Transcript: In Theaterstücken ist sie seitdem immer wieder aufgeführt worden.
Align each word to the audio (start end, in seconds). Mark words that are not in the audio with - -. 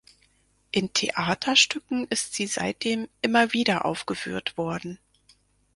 In 0.71 0.93
Theaterstücken 0.93 2.07
ist 2.07 2.33
sie 2.33 2.47
seitdem 2.47 3.07
immer 3.21 3.53
wieder 3.53 3.85
aufgeführt 3.85 4.57
worden. 4.57 4.97